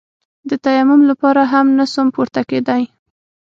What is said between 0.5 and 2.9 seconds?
تيمم لپاره هم نسوم پورته کېداى.